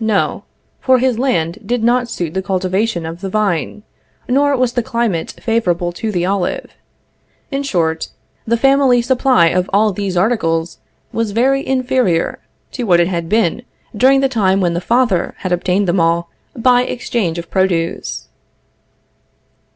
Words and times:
No, 0.00 0.42
for 0.80 0.98
his 0.98 1.16
land 1.16 1.58
did 1.64 1.84
not 1.84 2.08
suit 2.10 2.34
the 2.34 2.42
cultivation 2.42 3.06
of 3.06 3.20
the 3.20 3.28
vine; 3.28 3.84
nor 4.28 4.56
was 4.56 4.72
the 4.72 4.82
climate 4.82 5.34
favorable 5.40 5.92
to 5.92 6.10
the 6.10 6.26
olive. 6.26 6.72
In 7.52 7.62
short, 7.62 8.08
the 8.44 8.56
family 8.56 9.00
supply 9.00 9.46
of 9.46 9.70
all 9.72 9.92
these 9.92 10.16
articles 10.16 10.78
was 11.12 11.30
very 11.30 11.64
inferior 11.64 12.40
to 12.72 12.82
what 12.82 12.98
it 12.98 13.06
had 13.06 13.28
been 13.28 13.62
during 13.96 14.18
the 14.22 14.28
time 14.28 14.60
when 14.60 14.74
the 14.74 14.80
father 14.80 15.36
had 15.38 15.52
obtained 15.52 15.86
them 15.86 16.00
all 16.00 16.30
by 16.56 16.82
exchange 16.82 17.38
of 17.38 17.48
produce. 17.48 18.26